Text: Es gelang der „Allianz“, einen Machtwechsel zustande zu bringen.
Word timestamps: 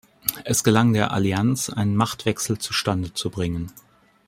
Es 0.45 0.63
gelang 0.63 0.93
der 0.93 1.11
„Allianz“, 1.11 1.69
einen 1.69 1.95
Machtwechsel 1.95 2.57
zustande 2.57 3.13
zu 3.13 3.29
bringen. 3.29 3.71